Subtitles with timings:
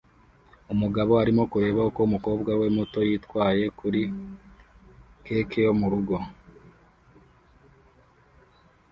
[0.73, 4.01] Umugabo arimo kureba uko umukobwa we muto yitwaye kuri
[5.25, 6.17] cake yo mu rugo